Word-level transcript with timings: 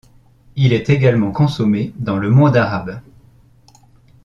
Il 0.55 0.73
est 0.73 0.89
également 0.89 1.31
consommé 1.31 1.93
dans 1.99 2.17
le 2.17 2.31
monde 2.31 2.57
arabe. 2.57 2.99